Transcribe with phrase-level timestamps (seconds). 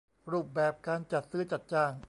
[0.31, 1.93] รูปแบบการจัดซื้อจัดจ้าง